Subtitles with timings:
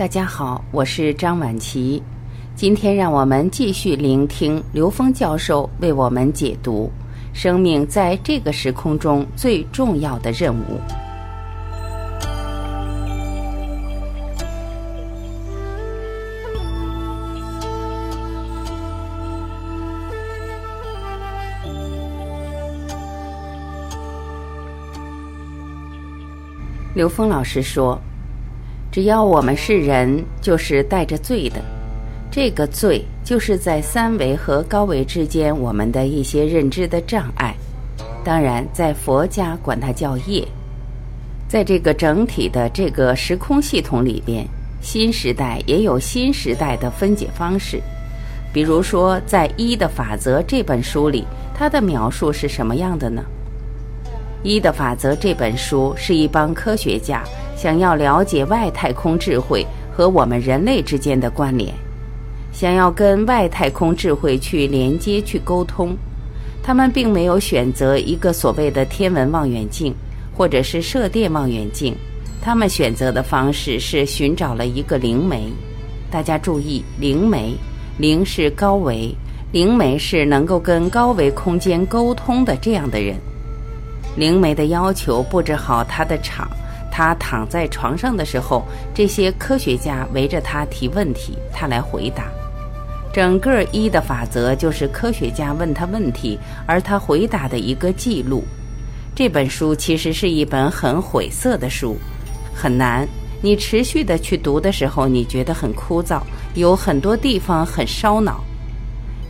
[0.00, 2.02] 大家好，我是张晚琪。
[2.54, 6.90] 今天让我们继续聆听刘峰教授为我们解读
[7.34, 10.80] 生命在这个时空中最重要的任务。
[26.94, 28.00] 刘峰老师说。
[28.92, 31.62] 只要我们是人，就是带着罪的。
[32.28, 37.54] 这个罪，就是在三维和高维之间我们的一些认知的障碍。
[38.24, 40.46] 当然，在佛家管它叫业。
[41.48, 44.46] 在这个整体的这个时空系统里边，
[44.80, 47.80] 新时代也有新时代的分解方式。
[48.52, 53.22] 比如说，在《一的法则》这本书里，它的描述是什么样的呢？
[54.42, 57.22] 《一的法则》这本书是一帮科学家。
[57.56, 61.70] 想要了解外太空智慧和我们人类之间的关联，
[62.52, 65.94] 想要跟外太空智慧去连接、去沟通，
[66.62, 69.94] 他们并没有选择一个所谓的天文望远镜
[70.34, 71.94] 或者是射电望远镜，
[72.40, 75.52] 他们选择的方式是寻找了一个灵媒。
[76.10, 77.54] 大家注意，灵媒，
[77.98, 79.14] 灵是高维，
[79.52, 83.16] 灵媒是能够跟高维空间沟通的这样的人。
[84.16, 86.50] 灵媒的要求布置好他的场。
[86.92, 92.24] 他躺在床上的时候，这些科学家围着他提问题，他来回答。
[93.12, 98.44] 整个一的法则就是科学家问他问题，而他回答的一个记录。
[99.14, 101.96] 这本书其实是一本很晦涩的书，
[102.54, 103.06] 很难。
[103.42, 106.20] 你持续的去读的时候，你觉得很枯燥，
[106.54, 108.44] 有很多地方很烧脑。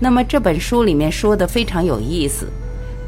[0.00, 2.50] 那么这本书里面说的非常有意思。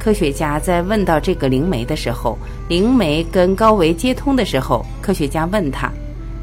[0.03, 2.37] 科学家在问到这个灵媒的时候，
[2.69, 5.93] 灵媒跟高维接通的时候，科学家问他：“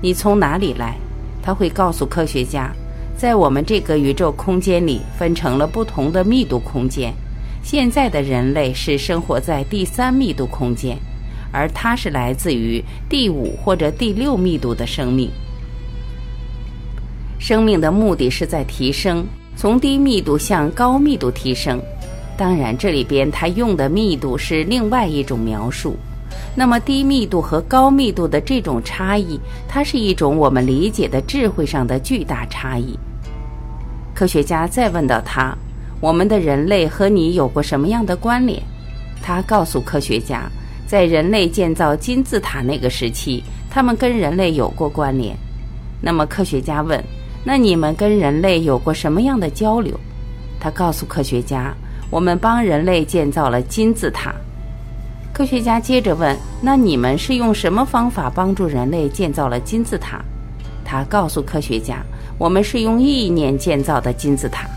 [0.01, 0.95] 你从哪里来？”
[1.43, 2.71] 他会告诉科学家，
[3.17, 7.13] 在我们这个宇宙空间里分成了不同的密度空间。
[7.61, 10.97] 现在的人类是生活在第三密度空间，
[11.51, 15.29] 而他是来自于第五或者第六密度的生命。
[17.37, 19.27] 生命的目的是在提升，
[19.57, 21.77] 从低密度向高密度提升。
[22.39, 25.97] 当然，这里边它用的密度是另外一种描述。
[26.55, 32.97] 那么低密度和高密度的这种差异，它是一种我们理解的智慧上的巨大差异。
[34.15, 35.53] 科学家再问到他
[35.99, 38.63] ：“我们的人类和你有过什么样的关联？”
[39.21, 40.49] 他告诉科学家，
[40.87, 45.35] 在人类建造金字塔那个时期，他们跟人类有过关联。
[45.99, 47.03] 那么科学家问
[47.43, 49.99] ：“那你们跟人类有过什么样的交流？”
[50.57, 51.75] 他告诉科学家。
[52.09, 54.33] 我们帮人类建造了金字塔。
[55.31, 60.19] 科学家接着问：“那你们是用什么方法帮助人类建造了金字塔？”
[60.83, 62.03] 他告诉科学家
[62.37, 64.67] ：“我们是用意念建造的金字塔。”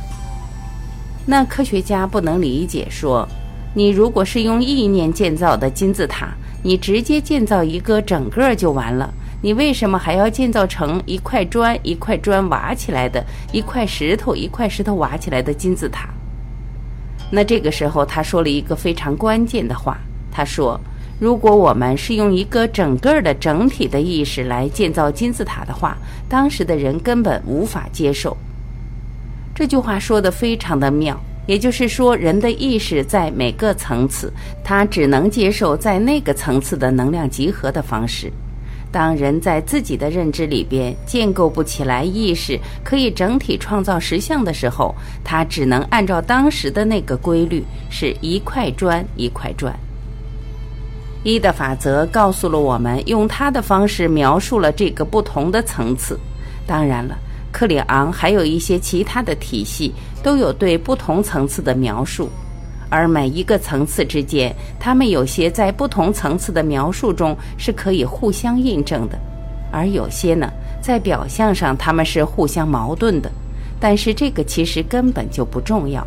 [1.27, 3.27] 那科学家不能理解，说
[3.75, 6.29] ：“你如果是用意念建造的金字塔，
[6.63, 16.09] 你直接建造一个整个就完了，你为什么还要建造成一块砖一块砖挖起来的，一块石头一块石头挖起来的金字塔？”
[17.35, 19.97] 那这个时候，他说了一个非常关键的话。
[20.31, 20.79] 他说
[21.19, 25.97] ：“如果我们是用一个整个的整体的意识来建造金字塔的话，
[26.29, 28.37] 当时的人根本无法接受。”
[29.57, 34.31] 这句话说的非常的妙，也就是说，人的意识在每个层次，
[34.63, 38.31] 他只能接受在那个层次的能量集合的方式。
[38.93, 44.95] 当人在自己的认知里边建构不起来意识，可以整体创造实相的时候，
[45.25, 49.75] 他只能按照当时的那个规律，是一块砖一块砖。
[51.25, 56.21] 一的法则告诉了我们，用他的方式描述了这个不同的层次。
[56.67, 57.17] 当然了，
[57.51, 62.29] 克里昂还有一些其他的体系，都有对不同层次的描述。
[62.93, 69.19] 而每一个层次之间，它们有些在不同层次的描述中是可以互相印证的，
[69.73, 70.53] 而有些呢，
[70.83, 73.33] 在表象上他们是互相矛盾的。
[73.81, 76.07] 但是这个其实根本就不重要。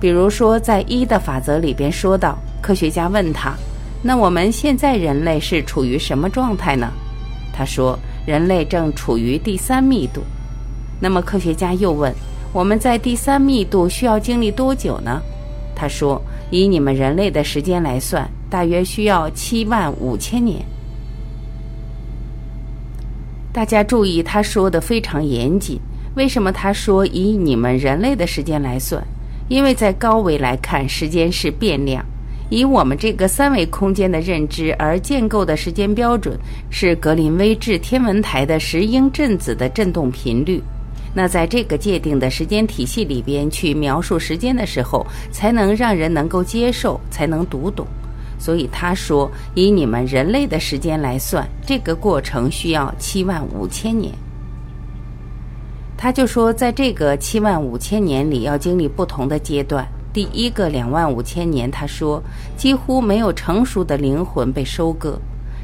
[0.00, 3.54] 比如说，在一的法则里边说到，科学家问他
[4.02, 6.92] ：“那我们现在人类是处于什么状态呢？”
[7.54, 7.96] 他说
[8.26, 10.22] ：“人类正处于第三密度。”
[11.00, 12.12] 那么科学家又问。
[12.58, 15.22] 我们在第三密度需要经历多久呢？
[15.76, 16.20] 他说
[16.50, 20.60] ：“以你们人类的时间来算，大约需要七万五千年。”
[23.54, 25.78] 大家注意，他说的非常严谨。
[26.16, 29.00] 为什么他说以你们人类的时间来算？
[29.48, 32.04] 因为在高维来看，时间是变量，
[32.50, 36.36] 以我们这个三维空间的认知而建构的时间标准
[36.70, 40.60] 是格林威治天文台的石英振子的振动频率。
[41.18, 47.84] 那在这个界定的时间体系里边去描述时间的时候，才能让人能够接受，才能读懂。
[48.38, 54.14] 所以他说，以你们人类的时间来算，这个过程需要七万五千年。
[55.96, 59.84] 他就说，在这个七万五千年里，要经历不同的阶段。
[60.12, 62.22] 第一个两万五千年，他说
[62.56, 65.18] 几乎没有成熟的灵魂被收割。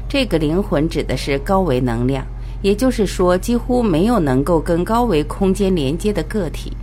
[0.09, 2.27] 这个灵魂指的是高维能量，
[2.65, 6.75] 也就是说，几乎没有能够跟高维空间连接的个体。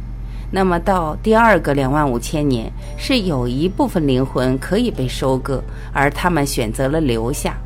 [0.48, 5.60] 那么到第二个两万五千年，是有一部分灵魂可以被收割，
[5.92, 7.56] 而他们选择了留下。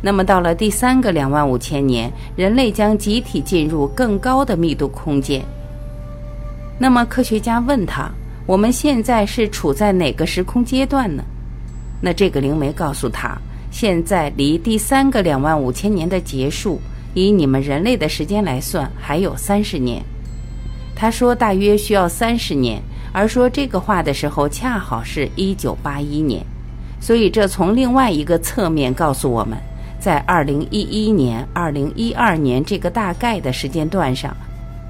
[0.00, 5.44] 那么到了第三个两万五千年，人类将集体进入更高的密度空间。
[6.78, 8.10] 那么科学家问他
[8.48, 11.22] ：“我们现在是处在哪个时空阶段呢？”
[12.00, 13.36] 那这个灵媒告诉他
[13.70, 16.80] ：“现在离第三个两万五千年的结束，
[17.14, 20.02] 以你们人类的时间来算，还有三十年。”
[20.94, 22.82] 他说：“大约需要三十年。”
[23.14, 26.42] 而说这个话的时候，恰好是一九八一年，
[26.98, 29.58] 所以这从另外一个侧面告诉我们，
[30.00, 34.34] 在二零一一年、二零一二年这个大概的时间段上，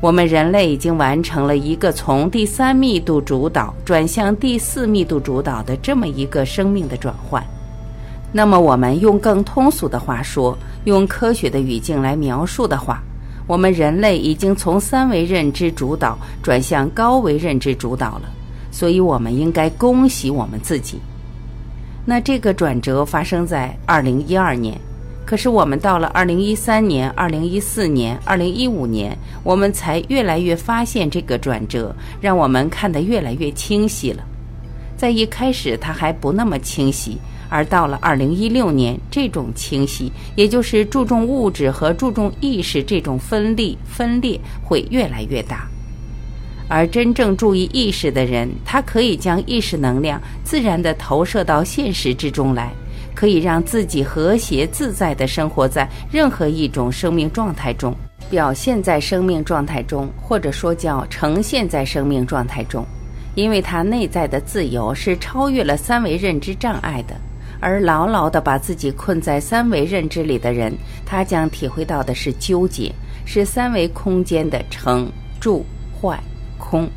[0.00, 7.44] 我们人类已经完成了一个从第三密度主导转向第四密度主导的这么一个生命的转换。
[8.32, 13.02] 那么，我们用更通俗的话说，用科学的语境来描述的话。
[13.46, 18.23] 我们人类已经从三维认知主导转向高维认知主导了，
[18.70, 20.99] 所以我们应该恭喜我们自己。
[22.06, 24.81] 那这个转折发生在二零一二年，
[25.26, 34.23] 可是我们到了二零一三年、二零一四年、二零一五年，我们才越来越发现这个转折，让我们看得越来越清晰了。
[34.96, 37.19] 在一开始，它还不那么清晰。
[37.52, 45.69] 而到了二零一六年，这种清晰，也就是注重物质和注重意识这种分立分裂会越来越大。
[46.66, 52.72] 而真正注意意识的人，他可以将意识能量自然地投射到现实之中来，
[53.14, 57.94] 可以让自己和谐自在地生活在任何一种生命状态中，
[58.31, 62.82] 表现在生命状态中，或者说叫呈现在生命状态中，
[63.34, 67.14] 因为他内在的自由是超越了三维认知障碍的。
[67.62, 70.75] 而牢牢地把自己困在三维认知里的人，
[71.06, 72.93] 他将体会到的是纠结，
[73.25, 75.09] 是三维空间的成、
[75.41, 75.64] 住、
[75.94, 76.20] 坏、
[76.59, 76.88] 空。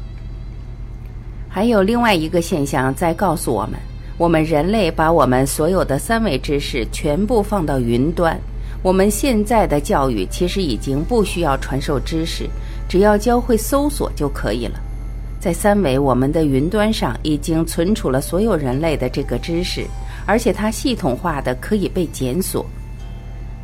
[1.48, 3.80] 还有另外一个现象在告诉我们：
[4.18, 8.36] 我们人类把我们所有的三维知识全部放到云端。
[8.82, 12.50] 我们现在的教育其实已经不需要传授知识，
[12.90, 14.80] 只要教会搜索就可以了。
[15.40, 19.86] 在三维，我们的云端上已经存储了所有人类的这个知识。
[20.25, 22.66] 而且它系统化的可以被检索。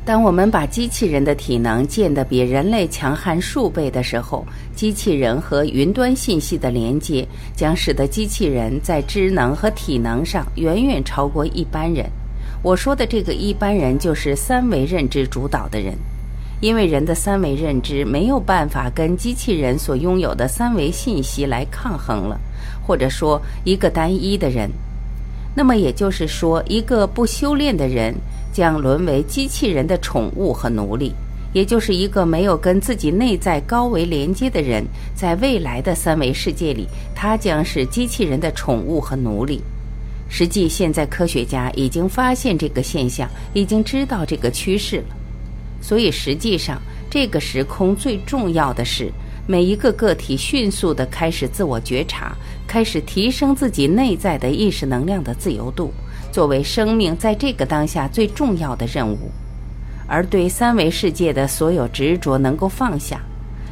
[0.04, 4.44] 当我们把机器人的体能建得比人类强悍数倍的时候，
[4.76, 7.26] 机器人和云端信息的连接
[7.56, 12.10] 将使得机器人在智能和体能上远远超过一般人。
[12.64, 15.96] 我说的这个一般人，就是三维认知主导的人，
[16.62, 22.40] 因为人的三维认知没有办法跟机器人所拥有的三维信息来抗衡了，
[22.86, 24.68] 或者说一个单一的人。
[25.54, 28.16] 那么也就是说，一个不修炼的人
[28.54, 31.14] 将沦为机器人的宠物和奴隶，
[31.52, 39.62] 也就是一个没有跟自己内在高维连接的人，在未来的三维世界里，他将是机器人的宠物和奴隶。
[40.30, 45.16] 实际，现在科学家已经发现这个现象，已经知道这个趋势了。
[45.82, 49.12] 所以，实际上这个时空最重要的是。
[49.48, 52.38] 每一个个体迅速地开始自我觉察，
[52.72, 55.92] 开始提升自己内在的意识能量的自由度，
[56.32, 59.30] 作为生命在这个当下最重要的任务。
[60.08, 63.20] 而对三维世界的所有执着能够放下。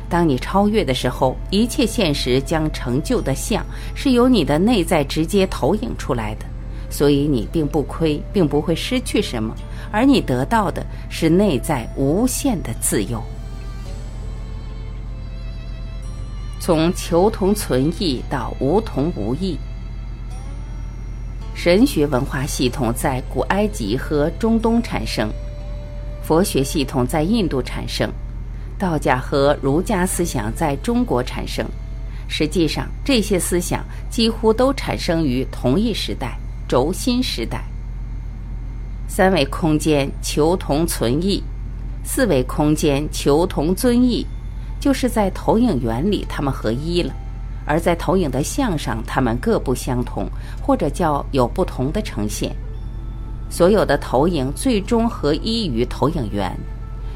[0.10, 3.66] 当你超越的时候，一切现实将成就的像
[3.96, 6.46] 是由你的内在直接投影出来的，
[6.90, 9.56] 所以你并不亏，并不会失去什么，
[9.94, 13.24] 而你得到的是内在无限的自由。
[16.60, 19.58] 从求同存异到无同无异，
[21.56, 25.30] 神学文化系统在古埃及和中东产生，
[26.22, 28.12] 佛学系统在印度产生，
[28.78, 31.66] 道家和儒家思想在中国产生。
[32.28, 36.38] 实际上，这些思想几乎都产生于同一时代——
[36.68, 37.64] 轴心时代。
[39.08, 41.42] 三维空间求同存异，
[42.04, 44.28] 四维空间求同尊异。
[44.80, 47.14] 就是在投影原理，它们合一了，
[47.66, 50.26] 而在投影的像上，它们各不相同，
[50.62, 52.56] 或者叫有不同的呈现。
[53.50, 56.56] 所有的投影最终合一于投影源，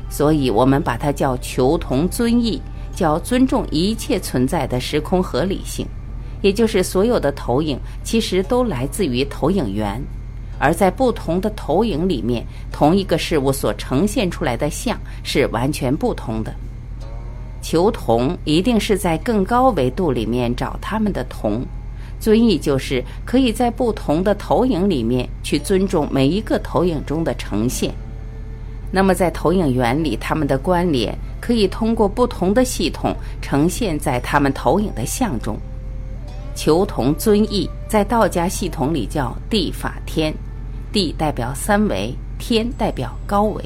[0.09, 2.61] 所以我们把它叫求同尊异，
[2.95, 5.87] 叫尊重一切存在的时空合理性。
[6.41, 10.03] 也就是所有的投影其实都来自于投影源，
[10.59, 16.53] 而在不同的投影里面，同一个事物所呈现出来的像是完全不同的。
[17.63, 21.65] 求同一定是在更高维度里面找它们的同，
[22.19, 27.91] 遵义就是可以在不同的投影里面去尊重每一个投影中的呈现。
[28.91, 35.57] 那么在投影源里，他们的关联可以通过不同的系统呈现在他们投影的像中。
[36.53, 40.31] 求同尊义，在道家系统里叫地法天，
[40.91, 43.63] 地代表三维，天代表高维，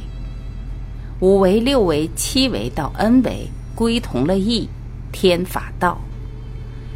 [1.19, 3.45] 五维、六维、七维到 N 维
[3.77, 4.67] 归同了意，
[5.11, 5.99] 天法道。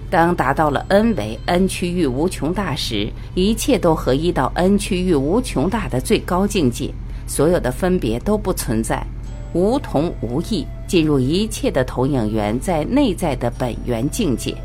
[0.09, 6.91] 当达到了 N 维 N 区域无穷大时，一切都合一到 N 区域无穷大的最高境界，
[7.27, 9.05] 所有的分别都不存在，
[9.53, 14.57] 无同无异，进入一切的投影源在内在的本源境界。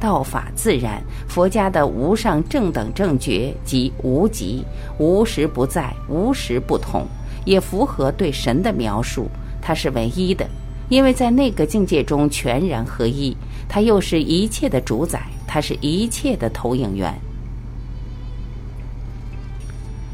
[0.00, 4.64] 道法自然，佛家的无上正等正觉即无极，
[4.98, 7.06] 无时不在，无时不同，
[7.44, 9.28] 也符合对神的描述。
[9.62, 10.46] 它是唯一的，
[10.88, 13.36] 因为在那个境界中全然合一。
[13.68, 17.12] 它又是一切的主宰，它是一切的投影源。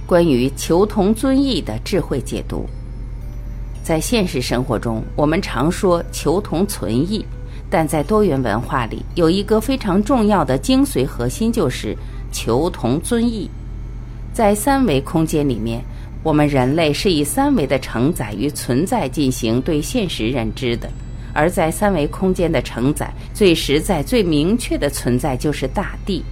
[0.07, 2.67] 关于求同尊异的智慧解读，
[3.83, 7.25] 在现实生活中，我们常说求同存异。
[7.69, 11.97] 但在多元文化里，有一个非常重要的精髓核心，就是
[12.31, 13.49] 求同尊异。
[14.33, 15.83] 在三维空间里面，
[16.23, 20.88] 我们人类是以三维的承载与存在进行对现实认知的；
[21.35, 26.23] 而在三维空间的承载，最实在、最明确的存在就是大地。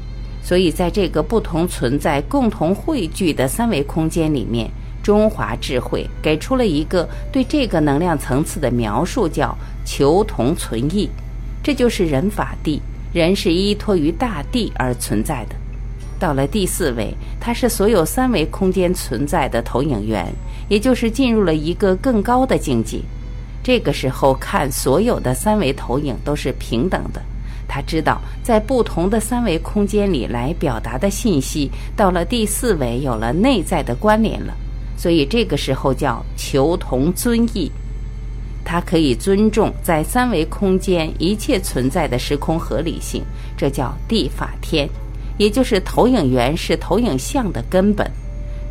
[0.43, 4.71] 所以，在这个不同存在共同汇聚的三维空间里面，
[5.03, 11.09] 中华智慧给出了一个对这个能量层次的描述，叫求同存异。
[11.63, 12.81] 这就是人法地，
[13.13, 15.57] 人是依托于大地而存在的。
[16.21, 20.33] 到了第四维，它是所有三维空间存在的投影源，
[20.69, 23.01] 也就是进入了一个更高的境界。
[23.63, 27.21] 这个时候看所有的三维投影都是平等的。
[27.67, 34.53] 他知道，在不同的三维空间里来表达的信息，到了第四维有了内在的关联了，
[34.97, 37.71] 所以这个时候叫求同尊异。
[38.65, 43.23] 他可以尊重在三维空间一切存在的时空合理性，
[43.57, 44.89] 这叫地法天，
[45.41, 48.07] 也就是投影源是投影像的根本。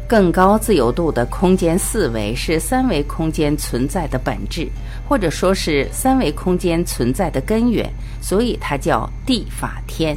[0.07, 4.69] 更高自由度的空间四维是三维空间存在的本质，
[5.07, 10.15] 或者说是三维空间存在的根源，所以它叫地法天。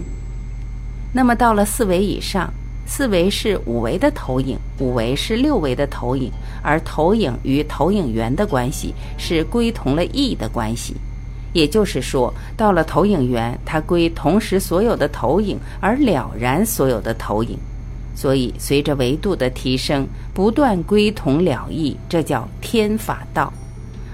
[1.10, 2.52] 那么到了四维以上。
[2.84, 6.30] 四维是五维的投影，五维是六维的投影，
[6.62, 10.94] 而投影与投影源的关系是归同了异的关系。
[11.52, 17.58] 也就是说，到了投影源，它归同时所有的投影，而了然所有的投影。
[18.14, 23.52] 所以，随着维度的提升，不断归同了异，这叫天法道。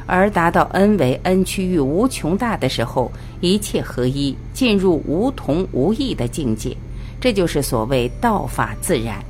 [0.06, 6.74] 而达到 n 为 n 区域无穷大的时候，一切合一，进入无同无异的境界。
[7.20, 9.22] 这就是所谓道法自然，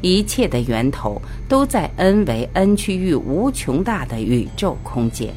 [0.00, 5.34] 一切的源头都在 n 为 n 区域无穷大的宇宙空间。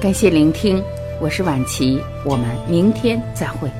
[0.00, 0.82] 感谢聆听，
[1.20, 3.70] 我是晚琪，我们明天再会。